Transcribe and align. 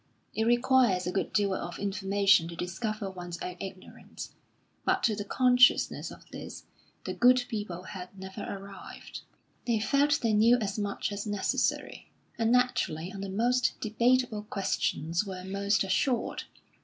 It 0.33 0.45
requires 0.45 1.05
a 1.05 1.11
good 1.11 1.31
deal 1.31 1.53
of 1.53 1.77
information 1.77 2.47
to 2.47 2.55
discover 2.55 3.07
one's 3.07 3.37
own 3.39 3.55
ignorance, 3.59 4.33
but 4.83 5.03
to 5.03 5.15
the 5.15 5.23
consciousness 5.23 6.09
of 6.09 6.27
this 6.31 6.63
the 7.05 7.13
good 7.13 7.45
people 7.49 7.83
had 7.83 8.17
never 8.17 8.41
arrived. 8.49 9.21
They 9.67 9.79
felt 9.79 10.21
they 10.23 10.33
knew 10.33 10.57
as 10.57 10.79
much 10.79 11.11
as 11.11 11.27
necessary, 11.27 12.09
and 12.35 12.51
naturally 12.51 13.13
on 13.13 13.21
the 13.21 13.29
most 13.29 13.79
debatable 13.79 14.41
questions 14.41 15.23
were 15.23 15.43
most 15.43 15.83
assured. 15.83 16.45